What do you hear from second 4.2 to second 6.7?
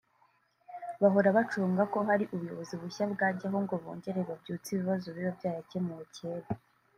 babyutse ibibazo biba byarakemuwe kera